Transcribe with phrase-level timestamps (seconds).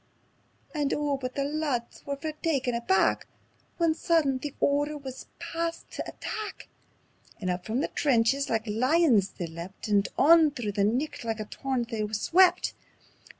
[0.81, 3.27] _"And oh but the lads were fair taken aback;
[3.77, 6.69] Then sudden the order wis passed tae attack,
[7.39, 11.39] And up from the trenches like lions they leapt, And on through the nicht like
[11.39, 12.73] a torrent they swept.